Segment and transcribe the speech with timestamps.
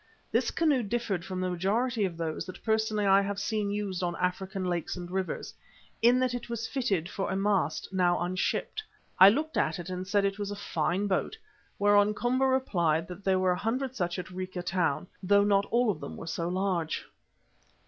[0.31, 4.15] This canoe differed from the majority of those that personally I have seen used on
[4.15, 5.53] African lakes and rivers,
[6.01, 8.81] in that it was fitted for a mast, now unshipped.
[9.19, 11.37] I looked at it and said it was a fine boat,
[11.77, 15.91] whereon Komba replied that there were a hundred such at Rica Town, though not all
[15.91, 17.05] of them were so large.